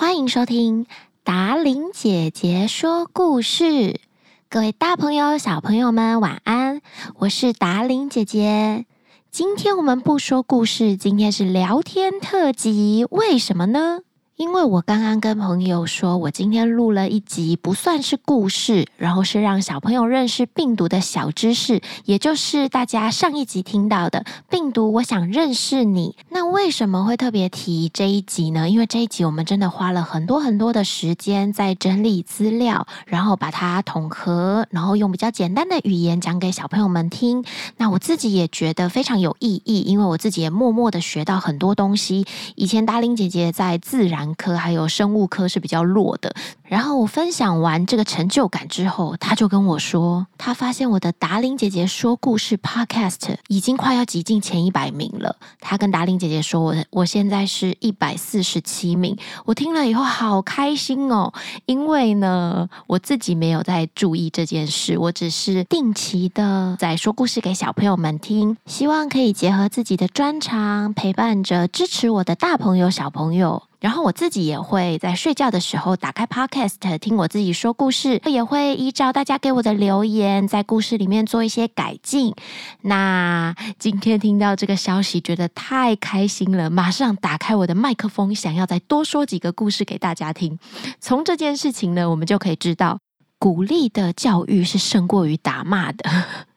[0.00, 0.86] 欢迎收听
[1.24, 4.00] 达琳姐姐说故事。
[4.48, 6.80] 各位大朋友、小朋友们，晚安！
[7.16, 8.86] 我是达琳姐姐。
[9.30, 13.06] 今天我们不说故事，今天是聊天特辑。
[13.10, 14.00] 为什么呢？
[14.40, 24.94] 因为我刚刚跟朋友说，我今天录了一集不算是故事，然后是让小朋友认识病毒的小知识，也就是大家上一集听到的病毒。
[24.94, 26.16] 我想认识你。
[26.30, 28.70] 那为什么会特别提这一集呢？
[28.70, 37.44] 因为这一集我们真的花了很多很多的时间在整理资料，然后把它统合，然后用比较简单的语言讲给小朋友们听。
[37.76, 42.24] 那我自己也觉得非常有意义，因为我自己也默默的学到很多东西。
[42.54, 46.34] 以前达伶姐姐在自然科还有生物科是比较弱的。
[46.64, 55.34] 然后我分享完这个成就感之后，他就跟我说，他发现我的达伶姐姐说故事 Podcast 已经快要挤进前一百名了。
[55.58, 59.16] 他跟达伶姐姐说，我我现在是一百四十七名。
[59.44, 61.32] 我听了以后好开心哦，
[61.66, 73.64] 因为呢，我自己没有在注意这件事，我只是定期的在说故事给小朋友们听，希望可以结合自己的专长，陪伴着支持我的大朋友小朋友。
[73.80, 82.34] 然后我自己也会在睡觉的时候打开 Podcast 听我自己说故事，也会依照大家给我的留言，在故事里面做一些改进。
[82.82, 90.58] 那今天听到这个消息，觉得太开心了，马上打开我的麦克风，想要再多说几个故事给大家听。
[91.00, 92.98] 从这件事情呢，我们就可以知道。
[93.40, 96.04] 鼓励的教育是胜过于打骂的。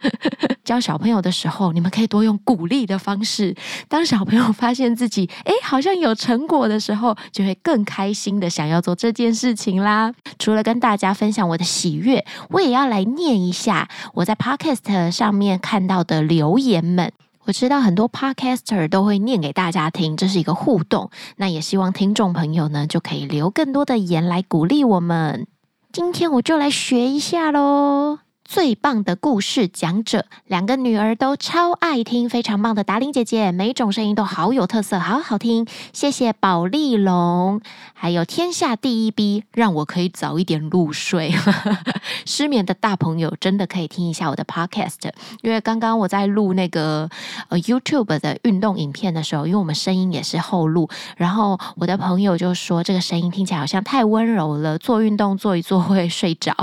[0.65, 3.55] 教小朋友的时候，你们可以多用鼓励的方式。
[3.87, 10.13] 当小朋友发现自己诶好像有成果的时候，就会更开心的想要做这件事情啦。
[10.37, 17.13] 除了跟大家分享我的喜悦，我也要来念一下我在 Podcast 上面看到的留言们。
[17.45, 21.09] 我知道很多 Podcaster 都会念给大家听，这是一个互动。
[21.37, 25.47] 那也希望听众朋友呢，就可以留更多的言来鼓励我们。
[25.93, 28.22] 今天我就来学一下喽。
[28.45, 35.65] 最棒的故事讲者，两个女儿都超爱听，非常棒的达伶姐姐，每一种声音都好有特色，好好听。
[35.93, 37.61] 谢谢宝丽龙，
[37.93, 41.33] 还有天下第一 B，让我可以早一点入睡。
[42.25, 45.09] 失眠的大朋友真的可以听一下我的 Podcast，
[45.41, 47.09] 因为刚刚我在录那个
[47.47, 56.53] 呃 YouTube 的运动影片的时候，因为我们声音也是后录，然后我的朋友就说这个声音听起来好像太温柔了，做运动做一做会睡着，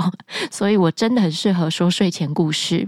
[0.51, 1.70] 所以我真的很适合。
[1.71, 2.87] 说睡前故事，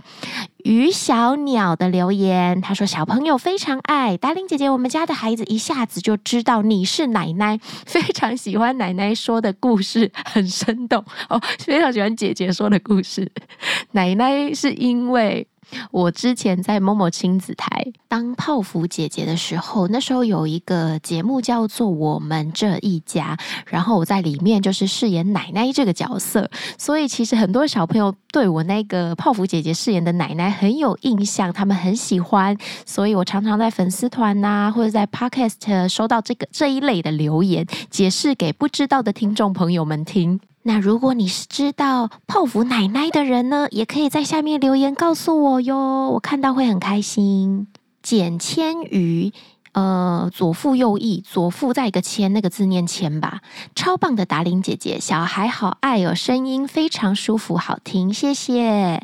[0.66, 13.32] 于小鸟的留言，他说小朋友非常爱达玲姐姐，我们家的孩子一下子就知道你是奶奶，非常喜欢奶奶说的故事，很生动哦，非常喜欢姐姐说的故事。
[13.94, 15.48] 奶奶是因为。
[15.92, 17.68] 我之前在某某亲子台
[18.08, 23.36] 当泡芙姐姐的时候，那时候有一个节目叫做《我们这一家》，
[23.66, 40.40] 然后我在里面就是饰演奶奶这个角色，所以其实很多小朋友对我那个泡芙姐姐饰演的奶奶很有印象，他们很喜欢，所以我常常在粉丝团呐、或者在 Podcast 收到这个这一类的留言，解释给不知道的听众朋友们听。
[40.63, 47.68] 那如果你是知道泡芙奶奶的人呢，也可以在下面留言告诉我哟，我看到会很开心。
[48.01, 49.31] 简千瑜，
[49.74, 53.41] 呃，左腹右翼，左腹在一个千，那个字念千吧。
[53.75, 59.03] 超棒的达玲姐姐，小孩好爱哦，声音非常舒服，好听，谢谢。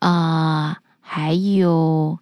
[0.00, 2.18] 啊、呃，还有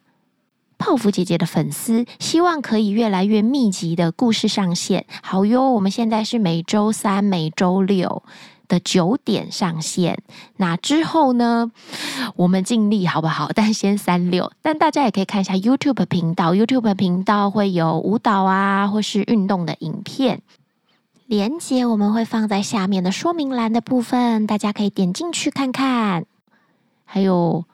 [0.78, 5.06] 泡芙姐姐的粉丝，希望可以越来越密集的故事上线。
[5.22, 8.22] 好哟，我们现在是每周三、每周六。
[8.70, 10.22] 的九点上线，
[10.56, 11.70] 那之后呢，
[12.36, 13.50] 我们尽力好不好？
[13.52, 20.40] 但先三六，但大家也可以看一下 YouTube 频道，YouTube 频道会有舞蹈啊，或是运动的影片，
[21.26, 26.24] 连接我们会放在下面的说明栏的部分，大家可以点进去看看。
[27.04, 27.64] 还有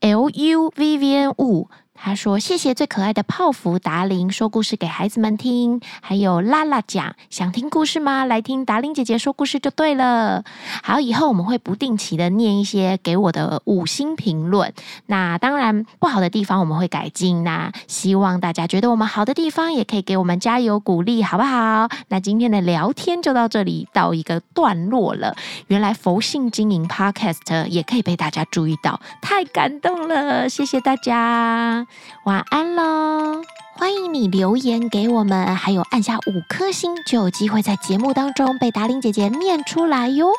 [0.00, 1.68] LUVVN 五。
[2.00, 8.24] 他说：“谢谢最可爱的泡芙达伶说故事给孩子们听，还有拉拉讲想听故事吗？
[8.24, 10.44] 来听达伶姐姐说故事就对了。
[10.82, 14.72] 好，以后我们会不定期的念一些给我的五星评论。
[15.06, 17.42] 那当然不好的地方我们会改进。
[17.44, 21.88] 那希望大家觉得我们好的地方也可以给我们加油鼓励，好不好？
[22.08, 25.36] 那今天的聊天就到这里到一个段落了。
[25.66, 30.48] 原来佛性经营 Podcast 也可以被大家注意到，太感动了！
[30.48, 31.86] 谢谢大家。”
[32.24, 33.42] 晚安喽！
[33.74, 40.30] 欢迎你留言给我们，还有按下五颗星，就有机会在节目当中被达令姐姐念出来哟。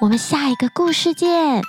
[0.00, 1.62] 我们下一个故事见。